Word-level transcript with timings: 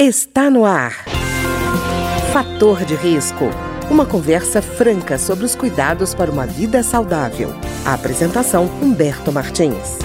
Está 0.00 0.48
no 0.48 0.64
ar. 0.64 0.92
Fator 2.32 2.84
de 2.84 2.94
risco. 2.94 3.46
Uma 3.90 4.06
conversa 4.06 4.62
franca 4.62 5.18
sobre 5.18 5.44
os 5.44 5.56
cuidados 5.56 6.14
para 6.14 6.30
uma 6.30 6.46
vida 6.46 6.84
saudável. 6.84 7.50
A 7.84 7.94
apresentação 7.94 8.66
Humberto 8.80 9.32
Martins. 9.32 9.98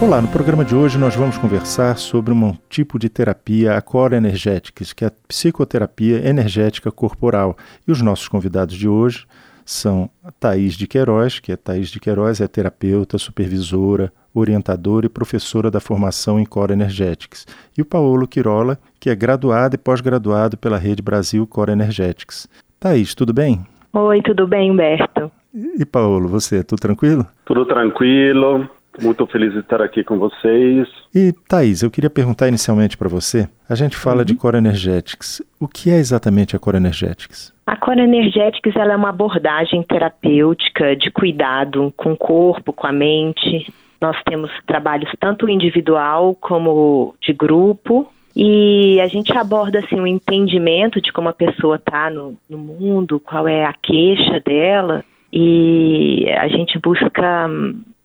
Olá, 0.00 0.22
no 0.22 0.28
programa 0.28 0.64
de 0.64 0.72
hoje 0.72 0.98
nós 0.98 1.16
vamos 1.16 1.36
conversar 1.36 1.98
sobre 1.98 2.32
um 2.32 2.56
tipo 2.68 2.96
de 2.96 3.08
terapia, 3.08 3.76
a 3.76 3.82
Core 3.82 4.14
Energetics, 4.14 4.92
que 4.92 5.04
é 5.04 5.08
a 5.08 5.12
psicoterapia 5.26 6.24
energética 6.24 6.92
corporal. 6.92 7.56
E 7.88 7.90
os 7.90 8.00
nossos 8.00 8.28
convidados 8.28 8.76
de 8.76 8.86
hoje 8.86 9.26
são 9.66 10.08
Thaís 10.38 10.74
de 10.74 10.86
Queiroz, 10.86 11.40
que 11.40 11.50
é 11.50 11.56
Thaís 11.56 11.88
de 11.88 11.98
Queiroz, 11.98 12.40
é 12.40 12.46
terapeuta, 12.46 13.18
supervisora, 13.18 14.12
orientadora 14.34 15.06
e 15.06 15.08
professora 15.08 15.70
da 15.70 15.80
formação 15.80 16.38
em 16.38 16.44
Core 16.44 16.72
Energetics, 16.72 17.46
e 17.76 17.82
o 17.82 17.84
Paulo 17.84 18.26
Quirola, 18.26 18.78
que 19.00 19.10
é 19.10 19.14
graduado 19.14 19.74
e 19.74 19.78
pós-graduado 19.78 20.56
pela 20.56 20.78
Rede 20.78 21.02
Brasil 21.02 21.46
Core 21.46 21.72
Energetics. 21.72 22.48
Thaís, 22.78 23.14
tudo 23.14 23.32
bem? 23.32 23.66
Oi, 23.92 24.22
tudo 24.22 24.46
bem, 24.46 24.70
Humberto? 24.70 25.30
E 25.52 25.84
Paulo, 25.84 26.28
você, 26.28 26.62
tudo 26.62 26.78
tranquilo? 26.78 27.26
Tudo 27.44 27.64
tranquilo. 27.66 28.68
Muito 29.00 29.26
feliz 29.28 29.52
de 29.52 29.60
estar 29.60 29.80
aqui 29.80 30.02
com 30.02 30.18
vocês. 30.18 30.88
E 31.14 31.32
Thaís, 31.48 31.82
eu 31.82 31.90
queria 31.90 32.10
perguntar 32.10 32.48
inicialmente 32.48 32.96
para 32.96 33.08
você. 33.08 33.48
A 33.68 33.74
gente 33.74 33.96
fala 33.96 34.18
uhum. 34.18 34.24
de 34.24 34.34
Core 34.34 34.58
Energetics. 34.58 35.40
O 35.60 35.68
que 35.68 35.90
é 35.90 35.96
exatamente 35.98 36.56
a 36.56 36.58
Core 36.58 36.78
Energetics? 36.78 37.54
A 37.66 37.76
Core 37.76 38.00
Energetics 38.00 38.74
ela 38.74 38.94
é 38.94 38.96
uma 38.96 39.10
abordagem 39.10 39.82
terapêutica 39.84 40.96
de 40.96 41.10
cuidado 41.10 41.92
com 41.96 42.12
o 42.12 42.16
corpo, 42.16 42.72
com 42.72 42.86
a 42.86 42.92
mente, 42.92 43.72
nós 44.00 44.16
temos 44.24 44.50
trabalhos 44.66 45.10
tanto 45.18 45.48
individual 45.48 46.34
como 46.40 47.14
de 47.20 47.32
grupo. 47.32 48.10
E 48.36 49.00
a 49.00 49.08
gente 49.08 49.36
aborda 49.36 49.80
assim 49.80 49.96
o 49.96 50.02
um 50.02 50.06
entendimento 50.06 51.00
de 51.00 51.12
como 51.12 51.28
a 51.28 51.32
pessoa 51.32 51.76
está 51.76 52.08
no, 52.08 52.36
no 52.48 52.56
mundo, 52.56 53.18
qual 53.18 53.48
é 53.48 53.64
a 53.64 53.72
queixa 53.72 54.40
dela, 54.40 55.04
e 55.32 56.24
a 56.38 56.46
gente 56.46 56.78
busca 56.78 57.48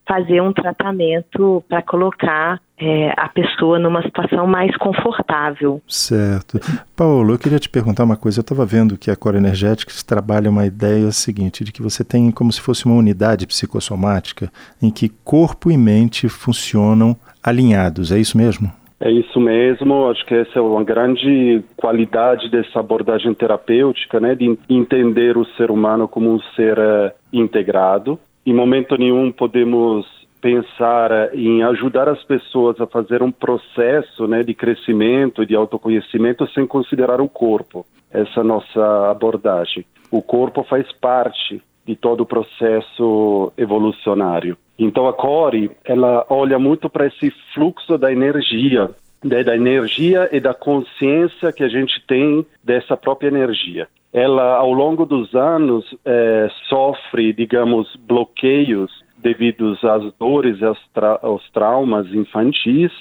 fazer 0.07 0.41
um 0.41 0.51
tratamento 0.51 1.63
para 1.67 1.81
colocar 1.81 2.59
é, 2.77 3.13
a 3.15 3.29
pessoa 3.29 3.79
numa 3.79 4.01
situação 4.01 4.45
mais 4.45 4.75
confortável. 4.77 5.81
Certo. 5.87 6.59
Paulo, 6.95 7.33
eu 7.33 7.39
queria 7.39 7.59
te 7.59 7.69
perguntar 7.69 8.03
uma 8.03 8.17
coisa. 8.17 8.39
Eu 8.39 8.41
estava 8.41 8.65
vendo 8.65 8.97
que 8.97 9.09
a 9.09 9.15
Core 9.15 9.37
Energetics 9.37 10.03
trabalha 10.03 10.49
uma 10.49 10.65
ideia 10.65 11.11
seguinte, 11.11 11.63
de 11.63 11.71
que 11.71 11.81
você 11.81 12.03
tem 12.03 12.31
como 12.31 12.51
se 12.51 12.59
fosse 12.59 12.85
uma 12.85 12.95
unidade 12.95 13.47
psicossomática 13.47 14.51
em 14.81 14.91
que 14.91 15.09
corpo 15.23 15.71
e 15.71 15.77
mente 15.77 16.27
funcionam 16.27 17.15
alinhados. 17.41 18.11
É 18.11 18.19
isso 18.19 18.37
mesmo? 18.37 18.71
É 18.99 19.11
isso 19.11 19.37
mesmo, 19.37 20.09
acho 20.09 20.25
que 20.25 20.33
essa 20.33 20.59
é 20.59 20.61
uma 20.61 20.81
grande 20.81 21.61
qualidade 21.75 22.49
dessa 22.49 22.79
abordagem 22.79 23.33
terapêutica, 23.33 24.17
né, 24.17 24.33
de 24.33 24.57
entender 24.69 25.37
o 25.37 25.43
ser 25.57 25.69
humano 25.69 26.07
como 26.07 26.31
um 26.31 26.39
ser 26.55 26.79
uh, 26.79 27.11
integrado. 27.33 28.17
Em 28.45 28.53
momento 28.53 28.97
nenhum 28.97 29.31
podemos 29.31 30.05
pensar 30.41 31.09
eh, 31.11 31.31
em 31.33 31.63
ajudar 31.63 32.09
as 32.09 32.21
pessoas 32.25 32.79
a 32.81 32.85
fazer 32.85 33.23
um 33.23 33.31
processo 33.31 34.27
né, 34.27 34.43
de 34.43 34.53
crescimento 34.53 35.45
de 35.45 35.55
autoconhecimento 35.55 36.45
sem 36.51 36.67
considerar 36.67 37.21
o 37.21 37.29
corpo. 37.29 37.85
Essa 38.11 38.41
é 38.41 38.43
nossa 38.43 39.09
abordagem. 39.09 39.85
O 40.11 40.21
corpo 40.21 40.63
faz 40.63 40.91
parte 40.91 41.61
de 41.85 41.95
todo 41.95 42.21
o 42.21 42.25
processo 42.25 43.51
evolucionário. 43.57 44.57
Então 44.77 45.07
a 45.07 45.13
Core, 45.13 45.71
ela 45.85 46.25
olha 46.29 46.59
muito 46.59 46.89
para 46.89 47.07
esse 47.07 47.31
fluxo 47.53 47.97
da 47.97 48.11
energia, 48.11 48.89
né, 49.23 49.43
da 49.43 49.55
energia 49.55 50.29
e 50.31 50.39
da 50.41 50.53
consciência 50.53 51.53
que 51.53 51.63
a 51.63 51.69
gente 51.69 52.05
tem 52.05 52.45
dessa 52.61 52.97
própria 52.97 53.29
energia. 53.29 53.87
Ela, 54.13 54.57
ao 54.57 54.71
longo 54.71 55.05
dos 55.05 55.33
anos, 55.33 55.83
é, 56.05 56.47
sofre, 56.69 57.33
digamos, 57.33 57.93
bloqueios 58.07 58.91
devidos 59.17 59.83
às 59.83 60.13
dores 60.19 60.59
e 60.59 60.65
aos, 60.65 60.79
tra 60.93 61.19
aos 61.23 61.49
traumas 61.51 62.05
infantis. 62.13 62.91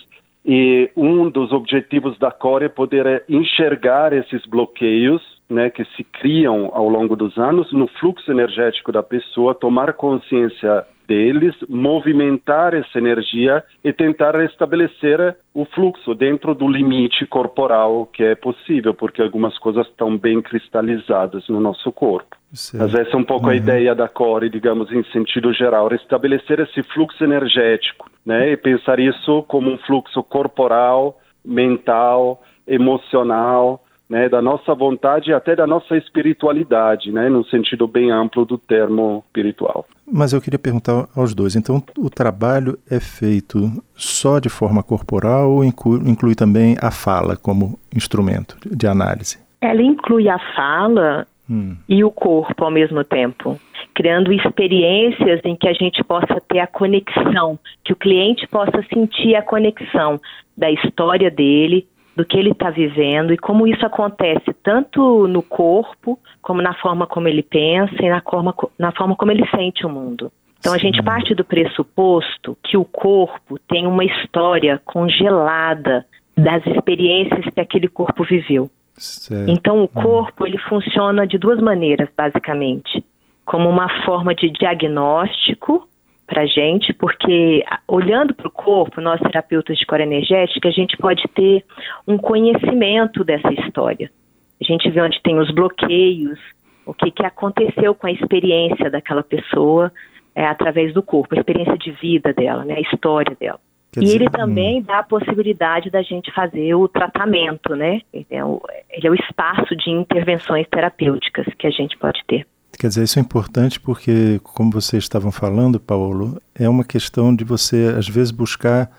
E 0.45 0.91
um 0.97 1.29
dos 1.29 1.53
objetivos 1.53 2.19
da 2.19 2.31
Core 2.31 2.65
é 2.65 2.69
poder 2.69 3.25
enxergar 3.29 4.13
esses 4.13 4.45
bloqueios 4.47 5.23
né, 5.49 5.69
que 5.69 5.85
se 5.97 6.03
criam 6.03 6.71
ao 6.73 6.89
longo 6.89 7.15
dos 7.15 7.37
anos 7.37 7.71
no 7.73 7.87
fluxo 7.87 8.31
energético 8.31 8.91
da 8.91 9.03
pessoa, 9.03 9.55
tomar 9.55 9.93
consciência 9.93 10.85
deles, 11.07 11.55
movimentar 11.69 12.75
essa 12.75 12.99
energia 12.99 13.63
e 13.85 13.93
tentar 13.93 14.35
restabelecer 14.37 15.37
o 15.55 15.65
fluxo 15.65 16.15
dentro 16.15 16.55
do 16.55 16.69
limite 16.69 17.27
corporal 17.27 18.07
que 18.07 18.23
é 18.23 18.35
possível, 18.35 18.95
porque 18.95 19.23
algumas 19.23 19.59
coisas 19.59 19.87
estão 19.87 20.17
bem 20.17 20.41
cristalizadas 20.41 21.49
no 21.49 21.61
nosso 21.61 21.91
corpo. 21.93 22.37
Certo. 22.53 22.83
Mas 22.83 22.95
essa 22.95 23.17
é 23.17 23.19
um 23.19 23.25
pouco 23.25 23.47
uhum. 23.47 23.53
a 23.53 23.57
ideia 23.57 23.95
da 23.95 24.09
core, 24.09 24.49
digamos, 24.49 24.91
em 24.93 25.03
sentido 25.05 25.53
geral, 25.53 25.89
restabelecer 25.89 26.61
esse 26.61 26.83
fluxo 26.83 27.23
energético, 27.25 28.11
né, 28.25 28.53
e 28.53 28.57
pensar 28.57 29.01
isso 29.01 29.43
como 29.49 29.71
um 29.71 29.79
fluxo 29.79 30.23
corporal, 30.23 31.19
mental, 31.45 32.43
emocional, 32.67 33.82
né, 34.13 34.29
da 34.29 34.43
nossa 34.43 34.75
vontade 34.75 35.31
e 35.31 35.33
até 35.33 35.57
da 35.57 35.67
nossa 35.67 35.97
espiritualidade, 35.97 37.11
né, 37.11 37.31
no 37.31 37.43
sentido 37.47 37.89
bem 37.89 38.11
amplo 38.11 38.45
do 38.45 38.59
termo 38.59 39.25
espiritual. 39.27 39.87
Mas 40.07 40.35
eu 40.35 40.41
queria 40.43 40.59
perguntar 40.59 41.09
aos 41.17 41.35
dois, 41.35 41.57
então 41.57 41.83
o 41.97 42.11
trabalho 42.11 42.79
é 42.91 43.01
feito 43.01 43.73
só 43.95 44.39
de 44.39 44.51
forma 44.51 44.83
corporal 44.83 45.51
ou 45.53 45.65
inclui, 45.65 45.99
inclui 46.07 46.35
também 46.35 46.77
a 46.83 46.91
fala 46.91 47.39
como 47.39 47.79
instrumento 47.97 48.55
de 48.67 48.87
análise? 48.87 49.39
Ela 49.63 49.81
inclui 49.81 50.29
a 50.29 50.39
fala 50.55 51.27
hum. 51.49 51.75
e 51.89 52.05
o 52.05 52.11
corpo 52.11 52.67
ao 52.67 52.71
mesmo 52.71 53.03
tempo, 53.05 53.59
criando 53.95 54.31
experiências 54.31 55.41
em 55.43 55.57
que 55.57 55.69
a 55.69 55.73
gente 55.73 56.05
possa 56.05 56.39
ter 56.47 56.59
a 56.59 56.67
conexão, 56.67 57.59
que 57.83 57.95
o 57.95 57.97
cliente 57.97 58.47
possa 58.47 58.85
sentir 58.93 59.35
a 59.37 59.43
conexão 59.43 60.21
da 60.55 60.71
história 60.71 61.31
dele 61.31 61.87
do 62.15 62.25
que 62.25 62.37
ele 62.37 62.51
está 62.51 62.71
vivendo 62.71 63.33
e 63.33 63.39
como 63.39 63.67
isso 63.67 63.85
acontece 63.85 64.53
tanto 64.63 65.27
no 65.27 65.43
corpo, 65.43 66.19
como 66.41 66.61
na 66.61 66.75
forma 66.75 67.07
como 67.07 67.29
ele 67.29 67.43
pensa 67.43 67.95
e 68.01 68.09
na 68.09 68.21
forma, 68.21 68.55
na 68.79 68.93
forma 68.93 69.17
como 69.17 69.33
ele 69.33 69.47
sente 69.49 69.87
o 69.87 69.89
mundo. 69.89 70.31
Então 70.59 70.73
a 70.73 70.79
gente 70.79 71.03
parte 71.03 71.35
do 71.35 71.45
pressuposto 71.45 72.57
que 72.63 72.77
o 72.77 72.85
corpo 72.85 73.59
tem 73.69 73.87
uma 73.87 74.05
história 74.05 74.81
congelada 74.85 76.07
das 76.37 76.65
experiências 76.67 77.45
que 77.53 77.61
aquele 77.61 77.89
corpo 77.89 78.25
viveu. 78.25 78.71
Certo. 78.95 79.51
Então 79.51 79.81
o 79.81 79.85
hum. 79.85 79.89
corpo 79.89 80.47
ele 80.47 80.59
funciona 80.59 81.27
de 81.27 81.37
duas 81.39 81.61
maneiras 81.61 82.09
basicamente, 82.17 83.05
como 83.45 83.69
uma 83.69 83.89
forma 84.05 84.35
de 84.35 84.51
diagnóstico 84.51 85.89
para 86.33 86.45
a 86.45 86.47
gente, 86.47 86.95
porque 86.95 87.63
olhando 87.87 88.35
para 88.35 88.49
o 88.49 88.51
corpo, 88.51 89.03
nós 89.03 89.21
terapeutas 89.21 89.77
de 89.77 89.85
core 89.85 90.05
energética, 90.05 90.67
a 90.67 90.73
gente 90.73 90.97
pode 90.97 91.23
ter 91.35 91.63
um 92.09 92.17
conhecimento 92.17 93.23
dessa 93.23 93.53
história. 93.53 94.11
A 94.59 94.65
gente 94.65 94.89
vê 94.89 95.03
onde 95.03 95.21
tem 95.23 95.39
os 95.39 95.51
bloqueios, 95.51 96.39
o 96.87 96.95
que, 96.95 97.11
que 97.11 97.23
aconteceu 97.23 97.95
com 97.95 98.07
a 98.07 98.13
experiência 98.13 98.91
daquela 98.91 99.23
pessoa 99.23 99.93
é, 100.35 100.47
através 100.47 100.95
do 100.95 101.03
corpo, 101.03 101.35
a 101.35 101.39
experiência 101.39 101.77
de 101.77 101.91
vida 101.91 102.33
dela, 102.33 102.65
né, 102.65 102.77
a 102.77 102.81
história 102.81 103.37
dela. 103.39 103.61
Quer 103.93 104.01
e 104.01 104.05
dizer, 104.05 104.17
ele 104.17 104.31
também 104.31 104.81
hum. 104.81 104.85
dá 104.87 105.01
a 105.01 105.03
possibilidade 105.03 105.91
da 105.91 106.01
gente 106.01 106.33
fazer 106.33 106.75
o 106.75 106.89
tratamento, 106.89 107.77
né? 107.77 108.01
Ele 108.11 108.27
é 108.31 108.43
o, 108.43 108.63
ele 108.89 109.07
é 109.07 109.11
o 109.11 109.15
espaço 109.15 109.77
de 109.77 109.91
intervenções 109.91 110.67
terapêuticas 110.69 111.45
que 111.59 111.67
a 111.67 111.71
gente 111.71 111.99
pode 111.99 112.25
ter. 112.27 112.47
Quer 112.79 112.89
dizer, 112.89 113.05
isso 113.05 113.19
é 113.19 113.23
importante 113.23 113.79
porque, 113.79 114.41
como 114.43 114.71
vocês 114.71 115.05
estavam 115.05 115.31
falando, 115.31 115.79
Paulo, 115.79 116.41
é 116.55 116.69
uma 116.69 116.85
questão 116.85 117.35
de 117.35 117.45
você, 117.45 117.95
às 117.97 118.09
vezes, 118.09 118.31
buscar 118.31 118.91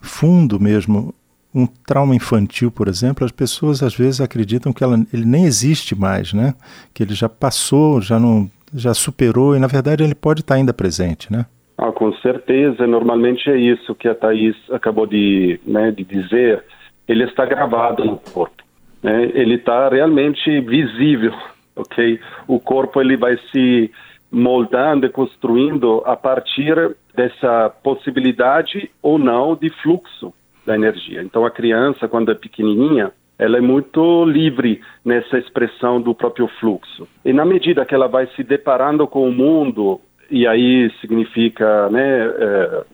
fundo 0.00 0.60
mesmo. 0.60 1.14
Um 1.54 1.66
trauma 1.66 2.14
infantil, 2.14 2.70
por 2.70 2.88
exemplo, 2.88 3.24
as 3.24 3.30
pessoas 3.30 3.82
às 3.82 3.94
vezes 3.94 4.22
acreditam 4.22 4.72
que 4.72 4.82
ela, 4.82 4.98
ele 5.12 5.24
nem 5.24 5.44
existe 5.44 5.94
mais, 5.94 6.32
né? 6.32 6.54
Que 6.94 7.02
ele 7.02 7.14
já 7.14 7.28
passou, 7.28 8.00
já 8.00 8.18
não, 8.18 8.50
já 8.74 8.94
superou 8.94 9.54
e 9.54 9.58
na 9.58 9.66
verdade 9.66 10.02
ele 10.02 10.14
pode 10.14 10.40
estar 10.40 10.54
ainda 10.54 10.72
presente, 10.72 11.30
né? 11.30 11.44
Ah, 11.76 11.92
com 11.92 12.10
certeza. 12.14 12.86
Normalmente 12.86 13.50
é 13.50 13.56
isso 13.56 13.94
que 13.94 14.08
a 14.08 14.14
Thais 14.14 14.56
acabou 14.70 15.06
de, 15.06 15.60
né, 15.66 15.90
de 15.90 16.04
dizer. 16.04 16.64
Ele 17.06 17.24
está 17.24 17.44
gravado 17.44 18.02
no 18.02 18.16
corpo. 18.16 18.62
Né? 19.02 19.30
Ele 19.34 19.56
está 19.56 19.88
realmente 19.90 20.60
visível 20.60 21.34
ok? 21.76 22.20
O 22.46 22.58
corpo 22.60 23.00
ele 23.00 23.16
vai 23.16 23.38
se 23.50 23.90
moldando 24.30 25.06
e 25.06 25.10
construindo 25.10 26.02
a 26.06 26.16
partir 26.16 26.74
dessa 27.14 27.70
possibilidade 27.82 28.90
ou 29.02 29.18
não 29.18 29.54
de 29.54 29.68
fluxo 29.82 30.32
da 30.64 30.74
energia. 30.74 31.22
Então 31.22 31.44
a 31.44 31.50
criança 31.50 32.08
quando 32.08 32.32
é 32.32 32.34
pequenininha, 32.34 33.12
ela 33.38 33.58
é 33.58 33.60
muito 33.60 34.24
livre 34.24 34.80
nessa 35.04 35.38
expressão 35.38 36.00
do 36.00 36.14
próprio 36.14 36.48
fluxo. 36.60 37.08
E 37.24 37.32
na 37.32 37.44
medida 37.44 37.84
que 37.84 37.94
ela 37.94 38.08
vai 38.08 38.26
se 38.36 38.42
deparando 38.42 39.06
com 39.06 39.28
o 39.28 39.32
mundo, 39.32 40.00
e 40.30 40.46
aí 40.46 40.90
significa, 41.00 41.90
né, 41.90 42.26
é, 42.26 42.84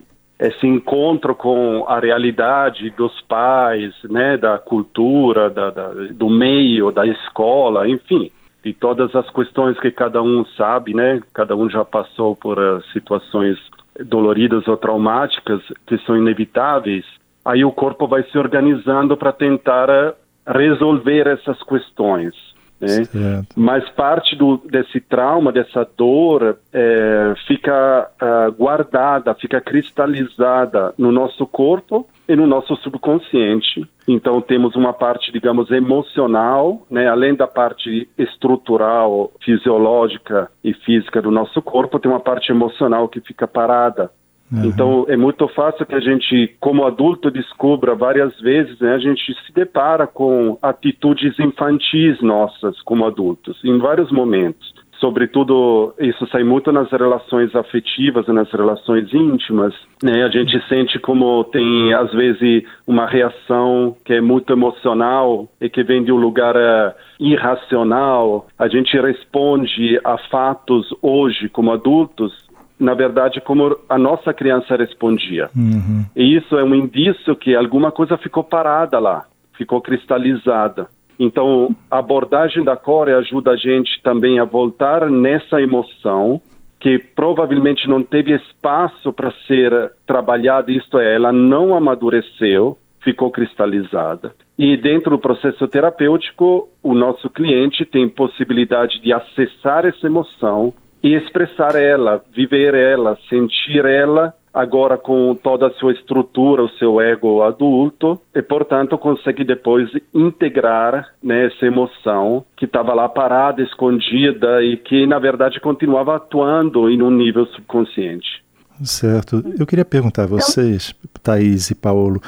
esse 0.40 0.66
encontro 0.66 1.34
com 1.34 1.84
a 1.86 1.98
realidade 2.00 2.90
dos 2.90 3.20
pais, 3.22 3.92
né, 4.04 4.36
da 4.36 4.58
cultura, 4.58 5.50
da, 5.50 5.70
da, 5.70 5.88
do 6.12 6.30
meio, 6.30 6.90
da 6.90 7.06
escola, 7.06 7.88
enfim, 7.88 8.30
de 8.64 8.72
todas 8.72 9.14
as 9.14 9.28
questões 9.31 9.78
que 9.78 9.90
cada 9.90 10.22
um 10.22 10.44
sabe, 10.56 10.94
né, 10.94 11.20
cada 11.32 11.55
um 11.56 11.70
já 11.70 11.84
passou 11.84 12.34
por 12.34 12.58
uh, 12.58 12.82
situações 12.93 13.56
doloridas 14.05 14.66
ou 14.69 14.76
traumáticas 14.76 15.62
que 15.87 15.99
são 15.99 16.16
inevitáveis, 16.16 17.05
aí 17.44 17.64
o 17.64 17.72
corpo 17.72 18.06
vai 18.06 18.22
se 18.25 18.37
organizando 18.37 19.16
para 19.16 19.32
tentar 19.32 19.88
uh, 19.88 20.14
resolver 20.46 21.26
essas 21.26 21.62
questões. 21.62 22.34
Né? 22.80 23.44
Mas 23.56 23.88
parte 23.90 24.36
do, 24.36 24.58
desse 24.58 25.00
trauma, 25.00 25.52
dessa 25.52 25.88
dor, 25.96 26.58
é, 26.72 27.34
fica 27.46 28.10
uh, 28.20 28.52
guardada, 28.52 29.34
fica 29.34 29.60
cristalizada 29.60 30.94
no 30.96 31.10
nosso 31.10 31.46
corpo 31.46 32.06
e 32.28 32.36
no 32.36 32.46
nosso 32.46 32.76
subconsciente. 32.76 33.88
Então 34.06 34.40
temos 34.40 34.75
uma 34.76 34.92
parte, 34.92 35.32
digamos, 35.32 35.70
emocional, 35.70 36.86
né? 36.90 37.08
além 37.08 37.34
da 37.34 37.46
parte 37.46 38.08
estrutural, 38.16 39.32
fisiológica 39.44 40.50
e 40.62 40.72
física 40.72 41.20
do 41.20 41.30
nosso 41.30 41.60
corpo, 41.60 41.98
tem 41.98 42.10
uma 42.10 42.20
parte 42.20 42.50
emocional 42.50 43.08
que 43.08 43.20
fica 43.20 43.46
parada. 43.46 44.10
Uhum. 44.50 44.65
Então 44.65 45.06
é 45.09 45.17
muito 45.17 45.47
fácil 45.49 45.85
que 45.85 45.95
a 45.95 46.00
gente, 46.00 46.56
como 46.59 46.87
adulto, 46.87 47.31
descubra 47.31 47.95
várias 47.95 48.39
vezes, 48.41 48.79
né, 48.81 48.95
a 48.95 48.99
gente 48.99 49.35
se 49.47 49.53
depara 49.53 50.06
com 50.06 50.59
atitudes 50.62 51.39
infantis 51.39 52.21
nossas 52.23 52.81
como 52.83 53.06
adultos, 53.06 53.62
em 53.65 53.79
vários 53.79 54.11
momentos. 54.11 54.79
Sobretudo, 55.00 55.95
isso 56.00 56.27
sai 56.27 56.43
muito 56.43 56.73
nas 56.73 56.91
relações 56.91 57.55
afetivas, 57.55 58.27
nas 58.27 58.50
relações 58.50 59.12
íntimas. 59.15 59.73
Né? 60.03 60.25
A 60.25 60.29
gente 60.29 60.61
sente 60.69 60.99
como 60.99 61.45
tem, 61.45 61.95
às 61.95 62.12
vezes, 62.12 62.65
uma 62.85 63.06
reação 63.06 63.97
que 64.05 64.15
é 64.15 64.21
muito 64.21 64.53
emocional 64.53 65.49
e 65.61 65.71
que 65.71 65.85
vem 65.85 66.03
de 66.03 66.11
um 66.11 66.17
lugar 66.17 66.56
uh, 66.56 66.93
irracional. 67.21 68.49
A 68.59 68.67
gente 68.67 68.99
responde 68.99 70.00
a 70.03 70.19
fatos 70.19 70.93
hoje, 71.00 71.49
como 71.49 71.71
adultos, 71.71 72.48
na 72.78 72.94
verdade, 72.94 73.40
como 73.40 73.76
a 73.88 73.98
nossa 73.98 74.32
criança 74.32 74.76
respondia. 74.76 75.50
Uhum. 75.56 76.04
E 76.14 76.36
isso 76.36 76.56
é 76.56 76.62
um 76.62 76.75
indício 76.75 77.34
que 77.34 77.54
alguma 77.54 77.90
coisa 77.90 78.16
ficou 78.16 78.44
parada 78.44 78.98
lá, 78.98 79.25
ficou 79.56 79.80
cristalizada. 79.80 80.86
Então, 81.19 81.75
a 81.90 81.98
abordagem 81.98 82.62
da 82.62 82.76
core 82.76 83.12
ajuda 83.12 83.52
a 83.52 83.56
gente 83.56 84.00
também 84.02 84.38
a 84.38 84.44
voltar 84.44 85.10
nessa 85.10 85.60
emoção 85.60 86.40
que 86.78 86.98
provavelmente 86.98 87.88
não 87.88 88.02
teve 88.02 88.32
espaço 88.32 89.12
para 89.12 89.32
ser 89.48 89.92
trabalhada, 90.06 90.70
isto 90.70 90.98
é, 90.98 91.16
ela 91.16 91.32
não 91.32 91.75
amadureceu, 91.75 92.78
ficou 93.00 93.32
cristalizada. 93.32 94.32
E 94.56 94.76
dentro 94.76 95.10
do 95.10 95.19
processo 95.19 95.66
terapêutico, 95.66 96.69
o 96.82 96.94
nosso 96.94 97.28
cliente 97.30 97.84
tem 97.84 98.08
possibilidade 98.08 99.00
de 99.00 99.12
acessar 99.12 99.86
essa 99.86 100.06
emoção 100.06 100.72
e 101.03 101.15
expressar 101.15 101.75
ela, 101.77 102.23
viver 102.35 102.75
ela, 102.75 103.17
sentir 103.29 103.85
ela, 103.85 104.35
agora 104.53 104.99
com 104.99 105.35
toda 105.35 105.69
a 105.69 105.71
sua 105.73 105.93
estrutura, 105.93 106.65
o 106.65 106.69
seu 106.71 107.00
ego 107.00 107.43
adulto, 107.43 108.21
e 108.35 108.43
portanto 108.43 108.99
consegue 108.99 109.45
depois 109.45 109.89
integrar 110.12 111.06
né, 111.23 111.47
essa 111.47 111.67
emoção 111.67 112.45
que 112.56 112.65
estava 112.65 112.93
lá 112.93 113.09
parada, 113.09 113.62
escondida 113.62 114.62
e 114.62 114.77
que 114.77 115.06
na 115.06 115.19
verdade 115.19 115.61
continuava 115.61 116.17
atuando 116.17 116.91
em 116.91 117.00
um 117.03 117.11
nível 117.11 117.47
subconsciente. 117.47 118.43
Certo. 118.83 119.45
Eu 119.59 119.67
queria 119.67 119.85
perguntar 119.85 120.25
a 120.25 120.27
vocês, 120.27 120.95
Thaís 121.23 121.71
e 121.71 121.75
Paulo, 121.75 122.21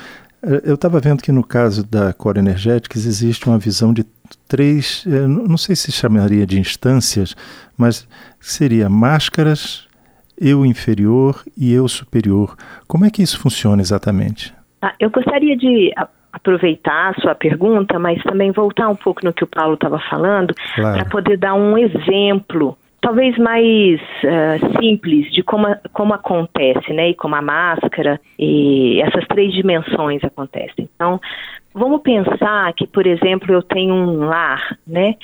eh, 0.42 0.62
eu 0.64 0.74
estava 0.74 1.00
vendo 1.00 1.22
que 1.22 1.30
no 1.30 1.44
caso 1.44 1.88
da 1.88 2.12
Core 2.12 2.40
Energetics 2.40 3.06
existe 3.06 3.46
uma 3.46 3.58
visão 3.58 3.92
de 3.92 4.04
três, 4.48 5.04
eh, 5.06 5.26
não 5.26 5.56
sei 5.56 5.76
se 5.76 5.92
chamaria 5.92 6.46
de 6.46 6.58
instâncias, 6.58 7.36
mas 7.76 8.08
seria 8.40 8.88
máscaras, 8.88 9.88
eu 10.40 10.64
inferior 10.64 11.42
e 11.56 11.72
eu 11.72 11.86
superior. 11.86 12.56
Como 12.86 13.04
é 13.04 13.10
que 13.10 13.22
isso 13.22 13.38
funciona 13.38 13.82
exatamente? 13.82 14.54
Ah, 14.80 14.94
eu 14.98 15.10
gostaria 15.10 15.56
de 15.56 15.92
aproveitar 16.32 17.10
a 17.10 17.20
sua 17.20 17.34
pergunta, 17.34 17.98
mas 17.98 18.22
também 18.22 18.50
voltar 18.50 18.88
um 18.88 18.96
pouco 18.96 19.24
no 19.24 19.32
que 19.32 19.44
o 19.44 19.46
Paulo 19.46 19.74
estava 19.74 19.98
falando, 20.08 20.54
claro. 20.74 20.98
para 20.98 21.04
poder 21.10 21.36
dar 21.36 21.54
um 21.54 21.76
exemplo 21.76 22.76
talvez 23.00 23.36
mais 23.38 24.00
uh, 24.00 24.80
simples 24.80 25.32
de 25.32 25.42
como, 25.42 25.66
como 25.92 26.14
acontece, 26.14 26.92
né? 26.92 27.10
E 27.10 27.14
como 27.14 27.34
a 27.34 27.42
máscara 27.42 28.20
e 28.38 29.00
essas 29.02 29.26
três 29.26 29.52
dimensões 29.52 30.22
acontecem. 30.22 30.88
Então, 30.94 31.20
vamos 31.74 32.02
pensar 32.02 32.72
que, 32.74 32.86
por 32.86 33.06
exemplo, 33.06 33.52
eu 33.52 33.62
tenho 33.62 33.94
um 33.94 34.26
lar, 34.26 34.78
né? 34.86 35.14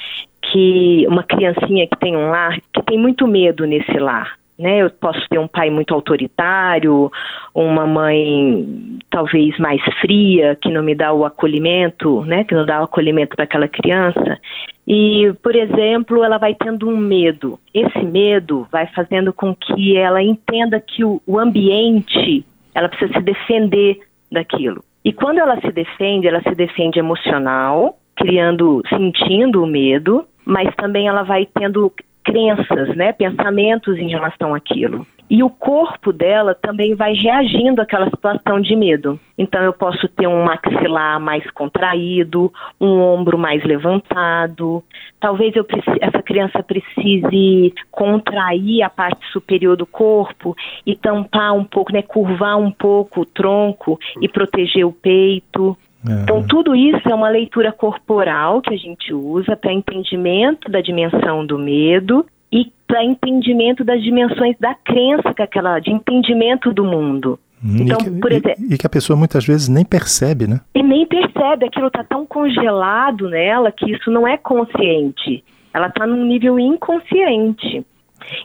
Que 0.43 1.07
uma 1.09 1.23
criancinha 1.23 1.87
que 1.87 1.99
tem 1.99 2.17
um 2.17 2.31
lar 2.31 2.59
que 2.73 2.83
tem 2.83 2.99
muito 2.99 3.27
medo 3.27 3.67
nesse 3.67 3.99
lar. 3.99 4.37
Né, 4.59 4.79
eu 4.79 4.89
posso 4.89 5.21
ter 5.29 5.39
um 5.39 5.47
pai 5.47 5.69
muito 5.69 5.93
autoritário, 5.93 7.13
uma 7.55 7.87
mãe 7.87 8.99
talvez 9.11 9.59
mais 9.59 9.83
fria, 10.01 10.57
que 10.57 10.71
não 10.71 10.83
me 10.83 10.95
dá 10.95 11.13
o 11.13 11.27
acolhimento, 11.27 12.25
né, 12.25 12.43
que 12.43 12.55
não 12.55 12.65
dá 12.65 12.81
o 12.81 12.85
acolhimento 12.85 13.37
para 13.37 13.45
aquela 13.45 13.69
criança. 13.69 14.41
E, 14.87 15.33
por 15.43 15.57
exemplo, 15.57 16.23
ela 16.23 16.39
vai 16.39 16.55
tendo 16.55 16.89
um 16.89 16.97
medo. 16.97 17.59
Esse 17.75 18.05
medo 18.05 18.69
vai 18.71 18.87
fazendo 18.89 19.33
com 19.33 19.55
que 19.55 19.97
ela 19.97 20.23
entenda 20.23 20.81
que 20.81 21.05
o, 21.05 21.21
o 21.27 21.39
ambiente, 21.39 22.47
ela 22.75 22.89
precisa 22.89 23.15
se 23.15 23.21
defender 23.21 24.01
daquilo. 24.31 24.85
E 25.05 25.13
quando 25.13 25.39
ela 25.39 25.61
se 25.61 25.73
defende, 25.73 26.29
ela 26.29 26.41
se 26.43 26.55
defende 26.55 26.99
emocional, 26.99 27.99
criando, 28.15 28.83
sentindo 28.89 29.63
o 29.63 29.67
medo, 29.67 30.25
mas 30.45 30.73
também 30.77 31.09
ela 31.09 31.23
vai 31.23 31.47
tendo 31.47 31.93
crenças, 32.25 32.95
né, 32.97 33.13
pensamentos 33.13 33.97
em 33.99 34.09
relação 34.09 34.55
àquilo. 34.55 35.07
E 35.29 35.43
o 35.43 35.51
corpo 35.51 36.13
dela 36.13 36.55
também 36.55 36.95
vai 36.95 37.13
reagindo 37.13 37.83
àquela 37.83 38.09
situação 38.09 38.61
de 38.61 38.77
medo. 38.77 39.19
Então 39.37 39.63
eu 39.63 39.73
posso 39.73 40.09
ter 40.09 40.27
um 40.27 40.45
maxilar 40.45 41.21
mais 41.21 41.49
contraído, 41.51 42.53
um 42.81 43.01
ombro 43.01 43.37
mais 43.37 43.65
levantado. 43.65 44.83
Talvez 45.19 45.55
eu 45.57 45.67
essa 46.01 46.23
criança 46.23 46.63
precise 46.63 47.75
contrair 47.91 48.83
a 48.83 48.91
parte 48.91 49.27
superior 49.33 49.77
do 49.77 49.87
corpo 49.87 50.57
e 50.85 50.95
tampar 50.95 51.55
um 51.55 51.65
pouco, 51.65 51.93
né, 51.93 52.03
curvar 52.03 52.57
um 52.57 52.71
pouco 52.71 53.23
o 53.23 53.27
tronco 53.27 53.99
e 54.23 54.29
proteger 54.29 54.87
o 54.87 54.93
peito. 54.93 55.77
Então, 56.23 56.47
tudo 56.47 56.77
isso 56.77 57.09
é 57.09 57.15
uma 57.15 57.29
leitura 57.29 57.73
corporal 57.73 58.61
que 58.61 58.73
a 58.73 58.77
gente 58.77 59.13
usa 59.13 59.57
para 59.57 59.73
entendimento 59.73 60.71
da 60.71 60.81
dimensão 60.81 61.45
do 61.45 61.59
medo 61.59 62.25
e 62.53 62.73
para 62.87 63.05
entendimento 63.05 63.85
das 63.85 64.03
dimensões 64.03 64.57
da 64.59 64.75
crença, 64.75 65.35
que 65.35 65.43
aquela 65.43 65.79
de 65.81 65.91
entendimento 65.91 66.73
do 66.73 66.85
mundo. 66.85 67.39
Hum, 67.65 67.77
então, 67.81 67.99
e 68.01 68.05
que, 68.05 68.11
por 68.11 68.33
exemplo, 68.33 68.65
e, 68.71 68.75
e, 68.75 68.79
que 68.79 68.87
a 68.87 68.91
pessoa 68.91 69.17
muitas 69.17 69.45
vezes 69.45 69.69
nem 69.69 69.85
percebe, 69.85 70.47
né? 70.47 70.61
E 70.75 70.83
nem 70.83 71.07
percebe, 71.07 71.67
aquilo 71.67 71.89
está 71.89 72.05
tão 72.05 72.27
congelado 72.27 73.29
nela 73.29 73.73
que 73.73 73.91
isso 73.91 74.11
não 74.11 74.27
é 74.27 74.37
consciente. 74.37 75.43
Ela 75.73 75.89
está 75.89 76.07
num 76.07 76.25
nível 76.25 76.59
inconsciente. 76.59 77.85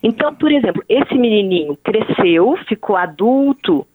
Então, 0.04 0.34
por 0.36 0.52
exemplo, 0.52 0.84
esse 0.88 1.14
menininho 1.16 1.78
cresceu, 1.84 2.58
ficou 2.68 2.96
adulto, 2.96 3.86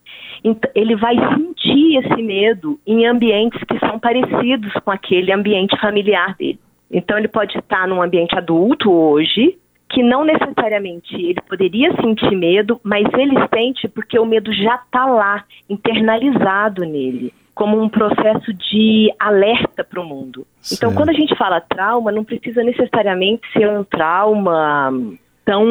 ele 0.74 0.96
vai 0.96 1.14
sentir 1.34 1.96
esse 1.96 2.22
medo 2.22 2.78
em 2.86 3.06
ambientes 3.06 3.60
que 3.64 3.78
são 3.78 3.98
parecidos 3.98 4.72
com 4.84 4.90
aquele 4.90 5.32
ambiente 5.32 5.78
familiar 5.80 6.34
dele. 6.36 6.58
Então, 6.90 7.18
ele 7.18 7.28
pode 7.28 7.58
estar 7.58 7.86
num 7.88 8.00
ambiente 8.00 8.36
adulto 8.36 8.90
hoje, 8.90 9.58
que 9.96 10.02
não 10.02 10.26
necessariamente 10.26 11.14
ele 11.14 11.40
poderia 11.48 11.90
sentir 12.02 12.36
medo, 12.36 12.78
mas 12.84 13.06
ele 13.14 13.34
sente 13.48 13.88
porque 13.88 14.18
o 14.18 14.26
medo 14.26 14.52
já 14.52 14.74
está 14.74 15.06
lá, 15.06 15.42
internalizado 15.70 16.82
nele, 16.82 17.32
como 17.54 17.80
um 17.80 17.88
processo 17.88 18.52
de 18.52 19.10
alerta 19.18 19.82
para 19.82 19.98
o 19.98 20.04
mundo. 20.04 20.46
Certo. 20.60 20.78
Então, 20.78 20.94
quando 20.94 21.08
a 21.08 21.14
gente 21.14 21.34
fala 21.34 21.62
trauma, 21.62 22.12
não 22.12 22.24
precisa 22.24 22.62
necessariamente 22.62 23.50
ser 23.54 23.70
um 23.70 23.82
trauma 23.84 24.92
tão 25.46 25.66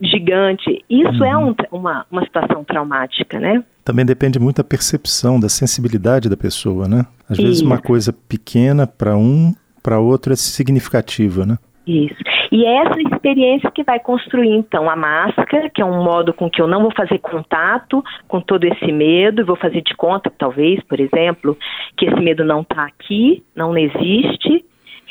gigante. 0.00 0.84
Isso 0.88 1.24
é 1.24 1.36
uhum. 1.36 1.48
é 1.48 1.56
um, 1.72 1.78
uma, 1.80 2.06
uma 2.12 2.22
situação 2.22 2.62
traumática, 2.62 3.40
né? 3.40 3.64
Também 3.84 4.06
depende 4.06 4.38
muito 4.38 4.58
da 4.58 4.64
percepção, 4.64 5.40
da 5.40 5.48
sensibilidade 5.48 6.28
da 6.28 6.36
pessoa, 6.36 6.86
né? 6.86 7.04
Às 7.28 7.38
vezes 7.38 7.60
uma 7.60 7.78
coisa 7.78 8.12
pequena 8.12 8.86
para 8.86 9.16
um, 9.16 9.52
para 9.82 9.98
outro 9.98 10.32
é 10.32 10.36
significativa, 10.36 11.44
né? 11.44 11.58
Isso. 11.88 12.16
E 12.52 12.66
é 12.66 12.82
essa 12.82 13.00
experiência 13.00 13.70
que 13.70 13.82
vai 13.82 13.98
construir, 13.98 14.50
então, 14.50 14.90
a 14.90 14.94
máscara, 14.94 15.70
que 15.70 15.80
é 15.80 15.84
um 15.84 16.04
modo 16.04 16.34
com 16.34 16.50
que 16.50 16.60
eu 16.60 16.66
não 16.66 16.82
vou 16.82 16.92
fazer 16.94 17.18
contato 17.18 18.04
com 18.28 18.42
todo 18.42 18.64
esse 18.64 18.92
medo, 18.92 19.46
vou 19.46 19.56
fazer 19.56 19.80
de 19.80 19.96
conta, 19.96 20.30
talvez, 20.30 20.82
por 20.82 21.00
exemplo, 21.00 21.56
que 21.96 22.04
esse 22.04 22.20
medo 22.20 22.44
não 22.44 22.60
está 22.60 22.84
aqui, 22.84 23.42
não 23.56 23.74
existe. 23.74 24.62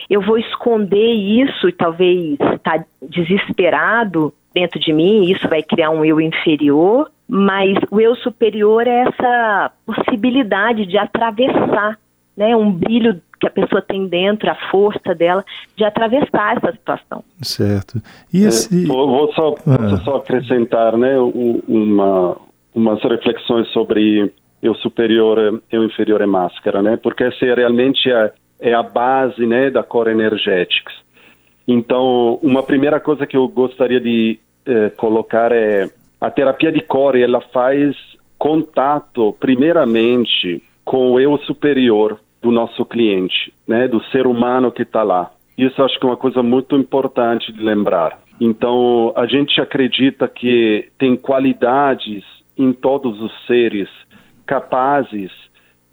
Eu 0.07 0.21
vou 0.21 0.37
esconder 0.37 1.13
isso 1.13 1.67
e 1.67 1.71
talvez 1.71 2.33
estar 2.33 2.59
tá 2.59 2.85
desesperado 3.01 4.31
dentro 4.53 4.79
de 4.79 4.93
mim, 4.93 5.31
isso 5.31 5.49
vai 5.49 5.63
criar 5.63 5.89
um 5.89 6.05
eu 6.05 6.21
inferior. 6.21 7.09
mas 7.27 7.75
o 7.89 7.99
eu 7.99 8.15
superior 8.15 8.87
é 8.87 9.01
essa 9.01 9.71
possibilidade 9.85 10.85
de 10.85 10.97
atravessar, 10.97 11.97
né, 12.37 12.55
um 12.55 12.71
brilho 12.71 13.19
que 13.39 13.47
a 13.47 13.49
pessoa 13.49 13.81
tem 13.81 14.07
dentro, 14.07 14.49
a 14.49 14.55
força 14.71 15.13
dela 15.13 15.43
de 15.75 15.83
atravessar 15.83 16.57
essa 16.57 16.71
situação. 16.71 17.23
Certo. 17.41 18.01
E 18.33 18.43
é, 18.43 18.47
esse... 18.47 18.83
É, 18.83 18.87
vou, 18.87 19.07
vou, 19.07 19.33
só, 19.33 19.55
ah. 19.65 19.97
só 20.03 20.17
acrescentar, 20.17 20.97
né, 20.97 21.17
uma, 21.19 22.37
umas 22.73 23.01
reflexões 23.03 23.67
sobre 23.69 24.31
eu 24.61 24.73
superior, 24.75 25.61
eu 25.71 25.83
inferior 25.83 26.21
e 26.21 26.25
máscara, 26.25 26.81
né, 26.81 26.97
porque 26.97 27.23
essa 27.23 27.45
é 27.45 27.53
realmente 27.53 28.11
a, 28.11 28.31
é 28.59 28.73
a 28.73 28.83
base, 28.83 29.45
né, 29.45 29.69
da 29.69 29.83
Core 29.83 30.11
Energetics. 30.11 30.93
Então, 31.67 32.39
uma 32.41 32.63
primeira 32.63 32.99
coisa 32.99 33.27
que 33.27 33.35
eu 33.35 33.47
gostaria 33.47 33.99
de 33.99 34.39
eh, 34.65 34.89
colocar 34.91 35.51
é 35.51 35.89
a 36.19 36.31
terapia 36.31 36.71
de 36.71 36.81
core, 36.81 37.21
ela 37.21 37.41
faz 37.41 37.95
contato, 38.37 39.35
primeiramente, 39.39 40.63
com 40.83 41.11
o 41.11 41.19
eu 41.19 41.37
superior 41.39 42.19
do 42.47 42.51
nosso 42.51 42.85
cliente, 42.85 43.53
né, 43.67 43.89
do 43.89 44.01
ser 44.05 44.25
humano 44.25 44.71
que 44.71 44.83
está 44.83 45.03
lá. 45.03 45.31
Isso 45.57 45.83
acho 45.83 45.99
que 45.99 46.05
é 46.05 46.09
uma 46.09 46.15
coisa 46.15 46.41
muito 46.41 46.77
importante 46.77 47.51
de 47.51 47.61
lembrar. 47.61 48.19
Então, 48.39 49.11
a 49.17 49.25
gente 49.25 49.59
acredita 49.59 50.29
que 50.29 50.87
tem 50.97 51.17
qualidades 51.17 52.23
em 52.57 52.71
todos 52.71 53.21
os 53.21 53.31
seres 53.45 53.89
capazes 54.45 55.31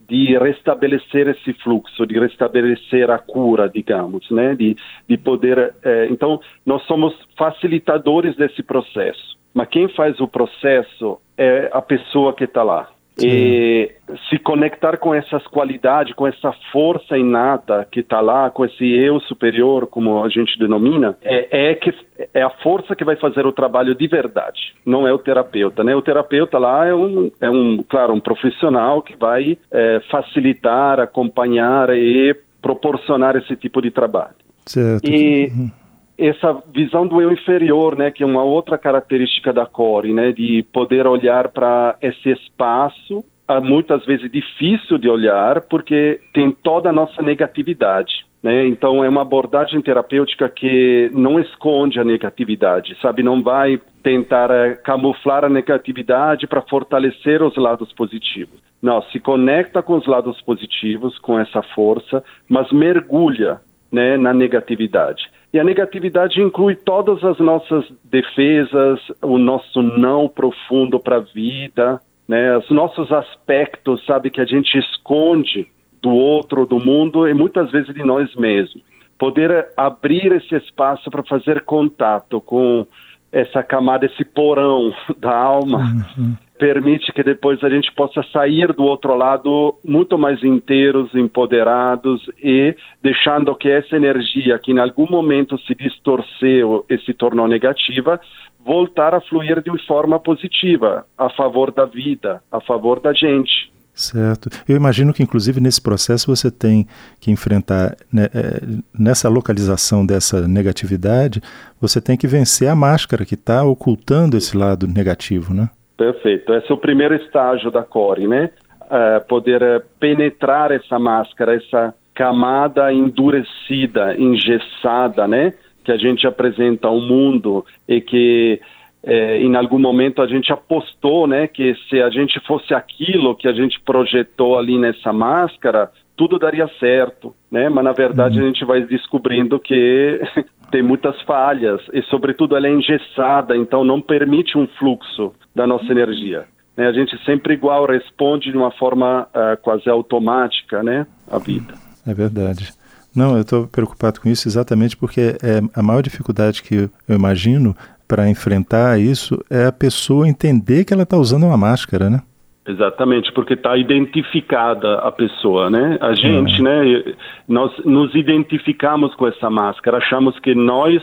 de 0.08 0.38
restabelecer 0.38 1.26
esse 1.28 1.52
fluxo, 1.54 2.06
de 2.06 2.18
restabelecer 2.20 3.10
a 3.10 3.18
cura, 3.18 3.68
digamos, 3.68 4.30
né? 4.30 4.54
De, 4.54 4.76
de 5.08 5.16
poder. 5.16 5.74
Eh, 5.82 6.08
então, 6.10 6.40
nós 6.64 6.82
somos 6.82 7.14
facilitadores 7.36 8.36
desse 8.36 8.62
processo, 8.62 9.36
mas 9.52 9.68
quem 9.68 9.88
faz 9.88 10.20
o 10.20 10.28
processo 10.28 11.18
é 11.36 11.70
a 11.72 11.82
pessoa 11.82 12.34
que 12.34 12.44
está 12.44 12.62
lá. 12.62 12.90
Sim. 13.16 13.28
E 13.28 13.90
se 14.28 14.38
conectar 14.38 14.96
com 14.96 15.14
essas 15.14 15.46
qualidades, 15.46 16.14
com 16.14 16.26
essa 16.26 16.52
força 16.72 17.16
inata 17.16 17.86
que 17.90 18.00
está 18.00 18.20
lá, 18.20 18.50
com 18.50 18.64
esse 18.64 18.84
eu 18.84 19.20
superior, 19.20 19.86
como 19.86 20.24
a 20.24 20.28
gente 20.28 20.58
denomina, 20.58 21.16
é, 21.22 21.70
é, 21.70 21.74
que, 21.74 21.94
é 22.32 22.42
a 22.42 22.50
força 22.50 22.96
que 22.96 23.04
vai 23.04 23.16
fazer 23.16 23.46
o 23.46 23.52
trabalho 23.52 23.94
de 23.94 24.08
verdade, 24.08 24.74
não 24.84 25.06
é 25.06 25.12
o 25.12 25.18
terapeuta. 25.18 25.84
Né? 25.84 25.94
O 25.94 26.02
terapeuta 26.02 26.58
lá 26.58 26.86
é 26.86 26.94
um, 26.94 27.30
é 27.40 27.48
um 27.48 27.82
claro, 27.88 28.14
um 28.14 28.20
profissional 28.20 29.00
que 29.00 29.16
vai 29.16 29.56
é, 29.70 30.00
facilitar, 30.10 30.98
acompanhar 30.98 31.90
e 31.90 32.34
proporcionar 32.60 33.36
esse 33.36 33.54
tipo 33.56 33.80
de 33.80 33.90
trabalho. 33.90 34.34
Certo. 34.66 35.08
E, 35.08 35.46
uhum 35.48 35.83
essa 36.18 36.62
visão 36.72 37.06
do 37.06 37.20
eu 37.20 37.32
inferior, 37.32 37.96
né, 37.96 38.10
que 38.10 38.22
é 38.22 38.26
uma 38.26 38.42
outra 38.42 38.78
característica 38.78 39.52
da 39.52 39.66
core, 39.66 40.12
né, 40.12 40.32
de 40.32 40.64
poder 40.72 41.06
olhar 41.06 41.48
para 41.48 41.96
esse 42.00 42.30
espaço, 42.30 43.24
ah, 43.46 43.60
muitas 43.60 44.04
vezes 44.06 44.30
difícil 44.30 44.96
de 44.96 45.08
olhar, 45.08 45.60
porque 45.62 46.20
tem 46.32 46.50
toda 46.50 46.90
a 46.90 46.92
nossa 46.92 47.20
negatividade. 47.20 48.24
Né? 48.42 48.66
Então 48.66 49.02
é 49.02 49.08
uma 49.08 49.22
abordagem 49.22 49.80
terapêutica 49.80 50.48
que 50.50 51.10
não 51.14 51.40
esconde 51.40 51.98
a 51.98 52.04
negatividade, 52.04 52.94
sabe? 53.00 53.22
Não 53.22 53.42
vai 53.42 53.80
tentar 54.02 54.50
uh, 54.50 54.82
camuflar 54.82 55.46
a 55.46 55.48
negatividade 55.48 56.46
para 56.46 56.60
fortalecer 56.60 57.42
os 57.42 57.56
lados 57.56 57.90
positivos. 57.94 58.60
Não, 58.82 59.00
se 59.04 59.18
conecta 59.18 59.82
com 59.82 59.96
os 59.96 60.06
lados 60.06 60.42
positivos, 60.42 61.18
com 61.20 61.38
essa 61.38 61.62
força, 61.74 62.22
mas 62.46 62.70
mergulha 62.70 63.62
né, 63.90 64.18
na 64.18 64.34
negatividade. 64.34 65.24
E 65.54 65.60
a 65.60 65.62
negatividade 65.62 66.42
inclui 66.42 66.74
todas 66.74 67.22
as 67.22 67.38
nossas 67.38 67.84
defesas, 68.02 68.98
o 69.22 69.38
nosso 69.38 69.80
não 69.82 70.28
profundo 70.28 70.98
para 70.98 71.18
a 71.18 71.20
vida, 71.20 72.00
né? 72.26 72.58
Os 72.58 72.68
nossos 72.70 73.12
aspectos, 73.12 74.04
sabe, 74.04 74.30
que 74.30 74.40
a 74.40 74.44
gente 74.44 74.76
esconde 74.76 75.68
do 76.02 76.10
outro, 76.10 76.66
do 76.66 76.80
mundo 76.80 77.28
e 77.28 77.32
muitas 77.32 77.70
vezes 77.70 77.94
de 77.94 78.02
nós 78.02 78.34
mesmos. 78.34 78.82
Poder 79.16 79.68
abrir 79.76 80.32
esse 80.32 80.56
espaço 80.56 81.08
para 81.08 81.22
fazer 81.22 81.60
contato 81.60 82.40
com 82.40 82.84
essa 83.30 83.62
camada, 83.62 84.06
esse 84.06 84.24
porão 84.24 84.92
da 85.16 85.36
alma, 85.36 85.78
uhum 86.18 86.34
permite 86.58 87.12
que 87.12 87.22
depois 87.22 87.62
a 87.64 87.68
gente 87.68 87.92
possa 87.94 88.22
sair 88.32 88.72
do 88.72 88.84
outro 88.84 89.14
lado 89.16 89.74
muito 89.84 90.16
mais 90.16 90.42
inteiros, 90.42 91.14
empoderados 91.14 92.28
e 92.42 92.76
deixando 93.02 93.54
que 93.56 93.68
essa 93.68 93.96
energia 93.96 94.58
que 94.58 94.72
em 94.72 94.78
algum 94.78 95.06
momento 95.10 95.58
se 95.58 95.74
distorceu 95.74 96.84
e 96.88 96.98
se 96.98 97.12
tornou 97.12 97.48
negativa, 97.48 98.20
voltar 98.64 99.14
a 99.14 99.20
fluir 99.20 99.62
de 99.62 99.86
forma 99.86 100.18
positiva, 100.18 101.04
a 101.18 101.28
favor 101.28 101.70
da 101.70 101.84
vida, 101.84 102.40
a 102.50 102.60
favor 102.60 103.00
da 103.00 103.12
gente. 103.12 103.72
Certo. 103.94 104.48
Eu 104.68 104.74
imagino 104.74 105.12
que, 105.14 105.22
inclusive, 105.22 105.60
nesse 105.60 105.80
processo 105.80 106.26
você 106.26 106.50
tem 106.50 106.86
que 107.20 107.30
enfrentar, 107.30 107.96
né, 108.12 108.24
é, 108.34 108.60
nessa 108.92 109.28
localização 109.28 110.04
dessa 110.04 110.48
negatividade, 110.48 111.40
você 111.80 112.00
tem 112.00 112.16
que 112.16 112.26
vencer 112.26 112.68
a 112.68 112.74
máscara 112.74 113.24
que 113.24 113.34
está 113.34 113.62
ocultando 113.62 114.36
esse 114.36 114.56
lado 114.56 114.88
negativo, 114.88 115.54
né? 115.54 115.70
Perfeito. 115.96 116.52
Esse 116.54 116.70
é 116.70 116.74
o 116.74 116.78
primeiro 116.78 117.14
estágio 117.14 117.70
da 117.70 117.82
core, 117.82 118.26
né? 118.26 118.50
Uh, 118.82 119.26
poder 119.26 119.62
uh, 119.62 119.82
penetrar 119.98 120.70
essa 120.70 120.98
máscara, 120.98 121.54
essa 121.54 121.94
camada 122.14 122.92
endurecida, 122.92 124.14
engessada, 124.18 125.26
né? 125.26 125.52
Que 125.84 125.92
a 125.92 125.96
gente 125.96 126.26
apresenta 126.26 126.88
ao 126.88 127.00
mundo 127.00 127.64
e 127.88 128.00
que 128.00 128.60
eh, 129.02 129.38
em 129.42 129.54
algum 129.54 129.78
momento 129.78 130.22
a 130.22 130.26
gente 130.26 130.50
apostou, 130.50 131.26
né? 131.26 131.46
Que 131.46 131.74
se 131.88 132.00
a 132.00 132.08
gente 132.08 132.40
fosse 132.46 132.72
aquilo 132.72 133.36
que 133.36 133.46
a 133.46 133.52
gente 133.52 133.78
projetou 133.80 134.56
ali 134.58 134.78
nessa 134.78 135.12
máscara, 135.12 135.90
tudo 136.16 136.38
daria 136.38 136.68
certo, 136.80 137.34
né? 137.50 137.68
Mas 137.68 137.84
na 137.84 137.92
verdade 137.92 138.38
uhum. 138.38 138.44
a 138.44 138.48
gente 138.48 138.64
vai 138.64 138.82
descobrindo 138.82 139.58
que 139.58 140.20
tem 140.74 140.82
muitas 140.82 141.14
falhas 141.22 141.80
e, 141.92 142.02
sobretudo, 142.10 142.56
ela 142.56 142.66
é 142.66 142.72
engessada, 142.72 143.56
então 143.56 143.84
não 143.84 144.00
permite 144.00 144.58
um 144.58 144.66
fluxo 144.76 145.32
da 145.54 145.68
nossa 145.68 145.84
energia. 145.84 146.46
Né? 146.76 146.88
A 146.88 146.92
gente 146.92 147.16
sempre 147.24 147.54
igual 147.54 147.86
responde 147.86 148.50
de 148.50 148.56
uma 148.56 148.72
forma 148.72 149.28
uh, 149.28 149.56
quase 149.62 149.88
automática, 149.88 150.82
né, 150.82 151.06
a 151.30 151.38
vida. 151.38 151.74
É 152.04 152.12
verdade. 152.12 152.72
Não, 153.14 153.36
eu 153.36 153.42
estou 153.42 153.68
preocupado 153.68 154.20
com 154.20 154.28
isso 154.28 154.48
exatamente 154.48 154.96
porque 154.96 155.36
é 155.40 155.60
a 155.72 155.80
maior 155.80 156.02
dificuldade 156.02 156.60
que 156.60 156.90
eu 157.08 157.14
imagino 157.14 157.76
para 158.08 158.28
enfrentar 158.28 158.98
isso 158.98 159.40
é 159.48 159.66
a 159.66 159.72
pessoa 159.72 160.28
entender 160.28 160.84
que 160.84 160.92
ela 160.92 161.04
está 161.04 161.16
usando 161.16 161.44
uma 161.44 161.56
máscara, 161.56 162.10
né? 162.10 162.20
Exatamente, 162.66 163.30
porque 163.32 163.52
está 163.54 163.76
identificada 163.76 164.94
a 165.00 165.12
pessoa, 165.12 165.68
né? 165.68 165.98
A 166.00 166.14
gente, 166.14 166.58
uhum. 166.58 166.64
né? 166.64 167.14
Nós 167.46 167.70
nos 167.84 168.14
identificamos 168.14 169.14
com 169.16 169.28
essa 169.28 169.50
máscara, 169.50 169.98
achamos 169.98 170.38
que 170.38 170.54
nós 170.54 171.02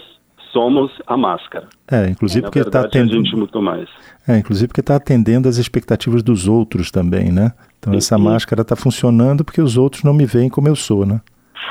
somos 0.51 0.91
a 1.07 1.15
máscara. 1.15 1.67
É, 1.89 2.07
inclusive 2.09 2.41
porque 2.43 2.59
está 2.59 2.81
atendendo. 2.81 3.13
A 3.13 3.23
gente 3.23 3.35
muito 3.35 3.61
mais. 3.61 3.87
É, 4.27 4.37
inclusive 4.37 4.67
porque 4.67 4.81
está 4.81 4.95
atendendo 4.95 5.47
as 5.47 5.57
expectativas 5.57 6.23
dos 6.23 6.47
outros 6.47 6.91
também, 6.91 7.31
né? 7.31 7.51
Então 7.79 7.93
essa 7.93 8.17
e, 8.17 8.21
máscara 8.21 8.61
está 8.61 8.75
funcionando 8.75 9.43
porque 9.43 9.61
os 9.61 9.77
outros 9.77 10.03
não 10.03 10.13
me 10.13 10.25
veem 10.25 10.49
como 10.49 10.67
eu 10.67 10.75
sou, 10.75 11.05
né? 11.05 11.21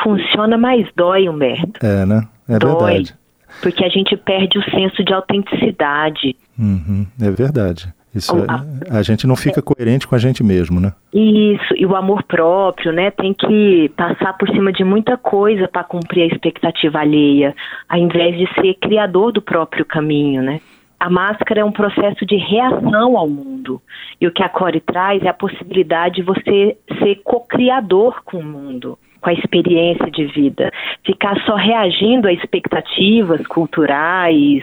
Funciona, 0.02 0.56
mas 0.56 0.86
dói, 0.96 1.28
Humberto. 1.28 1.84
É, 1.84 2.06
né? 2.06 2.26
É 2.48 2.58
dói, 2.58 2.92
verdade. 2.92 3.14
Porque 3.60 3.84
a 3.84 3.88
gente 3.88 4.16
perde 4.16 4.58
o 4.58 4.62
senso 4.70 5.04
de 5.04 5.12
autenticidade. 5.12 6.36
Uhum, 6.58 7.06
é 7.20 7.30
verdade. 7.30 7.92
Isso 8.14 8.32
é, 8.36 8.96
a 8.98 9.02
gente 9.02 9.26
não 9.26 9.36
fica 9.36 9.62
coerente 9.62 10.06
com 10.06 10.14
a 10.14 10.18
gente 10.18 10.42
mesmo, 10.42 10.80
né? 10.80 10.92
Isso, 11.14 11.74
e 11.76 11.86
o 11.86 11.94
amor 11.94 12.24
próprio, 12.24 12.92
né? 12.92 13.10
Tem 13.10 13.32
que 13.32 13.88
passar 13.96 14.36
por 14.36 14.48
cima 14.48 14.72
de 14.72 14.82
muita 14.82 15.16
coisa 15.16 15.68
para 15.68 15.84
cumprir 15.84 16.22
a 16.22 16.26
expectativa 16.26 16.98
alheia, 16.98 17.54
ao 17.88 17.98
invés 17.98 18.36
de 18.36 18.52
ser 18.54 18.74
criador 18.74 19.32
do 19.32 19.40
próprio 19.40 19.84
caminho, 19.84 20.42
né? 20.42 20.60
A 20.98 21.08
máscara 21.08 21.60
é 21.60 21.64
um 21.64 21.72
processo 21.72 22.26
de 22.26 22.36
reação 22.36 23.16
ao 23.16 23.28
mundo. 23.28 23.80
E 24.20 24.26
o 24.26 24.32
que 24.32 24.42
a 24.42 24.48
Core 24.50 24.80
traz 24.80 25.22
é 25.22 25.28
a 25.28 25.34
possibilidade 25.34 26.16
de 26.16 26.22
você 26.22 26.76
ser 26.98 27.22
co-criador 27.24 28.22
com 28.24 28.38
o 28.38 28.44
mundo 28.44 28.98
com 29.20 29.30
a 29.30 29.32
experiência 29.32 30.10
de 30.10 30.26
vida. 30.26 30.72
Ficar 31.04 31.36
só 31.44 31.54
reagindo 31.56 32.28
a 32.28 32.32
expectativas 32.32 33.46
culturais 33.46 34.62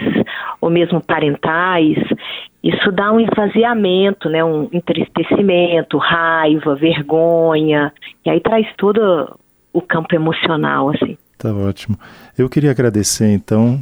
ou 0.60 0.70
mesmo 0.70 1.02
parentais, 1.02 1.98
isso 2.64 2.92
dá 2.92 3.12
um 3.12 3.20
esvaziamento, 3.20 4.30
né, 4.30 4.44
um 4.44 4.68
entristecimento, 4.74 5.98
raiva, 5.98 6.76
vergonha, 6.76 7.94
e 8.26 8.30
aí 8.30 8.40
traz 8.42 8.68
todo 8.78 9.38
o 9.72 9.82
campo 9.82 10.14
emocional, 10.16 10.90
assim. 10.90 11.18
Tá 11.38 11.54
ótimo. 11.54 11.98
Eu 12.38 12.50
queria 12.50 12.72
agradecer, 12.72 13.32
então, 13.32 13.80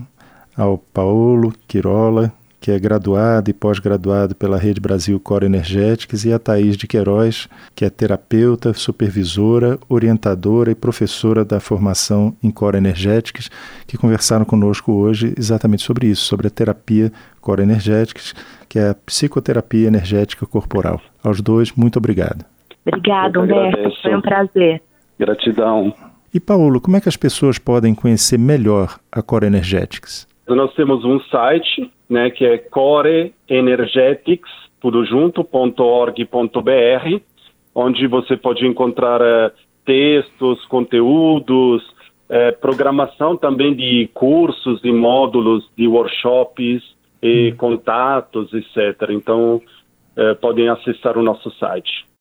ao 0.57 0.77
Paulo 0.77 1.53
Quirola, 1.67 2.31
que 2.65 2.71
é 2.71 2.79
graduado 2.79 3.47
e 3.47 3.53
pós-graduado 3.53 4.33
pela 4.33 4.57
Rede 4.57 4.81
Brasil 4.81 5.19
Core 5.19 5.45
Energetics, 5.45 6.25
e 6.25 6.33
a 6.33 6.39
Thaís 6.39 6.75
de 6.75 6.87
Queiroz, 6.87 7.47
que 7.75 7.85
é 7.85 7.91
terapeuta, 7.91 8.73
supervisora, 8.73 9.77
orientadora 9.87 10.71
e 10.71 10.75
professora 10.75 11.45
da 11.45 11.59
formação 11.59 12.35
em 12.41 12.49
Core 12.49 12.77
Energetics, 12.77 13.51
que 13.85 13.99
conversaram 13.99 14.45
conosco 14.45 14.91
hoje 14.93 15.31
exatamente 15.37 15.83
sobre 15.83 16.07
isso, 16.07 16.23
sobre 16.23 16.47
a 16.47 16.49
terapia 16.49 17.11
Core 17.39 17.61
Energetics, 17.61 18.33
que 18.67 18.79
é 18.79 18.89
a 18.89 18.95
psicoterapia 18.95 19.87
energética 19.87 20.47
corporal. 20.47 20.99
Aos 21.23 21.41
dois, 21.41 21.71
muito 21.71 21.97
obrigado. 21.97 22.43
Obrigado, 22.83 23.41
Humberto. 23.41 23.91
Foi 24.01 24.15
um 24.15 24.21
prazer. 24.21 24.81
Gratidão. 25.19 25.93
E 26.33 26.39
Paulo, 26.39 26.81
como 26.81 26.97
é 26.97 26.99
que 26.99 27.09
as 27.09 27.15
pessoas 27.15 27.59
podem 27.59 27.93
conhecer 27.93 28.39
melhor 28.39 28.99
a 29.11 29.21
Core 29.21 29.45
Energetics? 29.45 30.27
Nós 30.47 30.73
temos 30.75 31.03
um 31.03 31.19
site, 31.21 31.91
né, 32.07 32.29
que 32.29 32.45
é 32.45 32.57
coreenergetics, 32.57 34.49
tudo 34.79 35.03
junto.org.br, 35.03 36.21
onde 37.73 38.07
você 38.07 38.37
pode 38.37 38.65
encontrar 38.67 39.21
uh, 39.21 39.51
textos, 39.83 40.63
conteúdos, 40.65 41.83
uh, 42.29 42.55
programação 42.61 43.35
também 43.35 43.73
de 43.73 44.07
cursos 44.13 44.79
e 44.83 44.91
módulos, 44.91 45.67
de 45.75 45.87
workshops 45.87 46.83
e 47.23 47.51
hum. 47.51 47.55
contatos, 47.57 48.53
etc. 48.53 49.09
Então, 49.09 49.55
uh, 49.55 50.35
podem 50.39 50.69
acessar 50.69 51.17
o 51.17 51.23
nosso 51.23 51.49
site. 51.57 52.05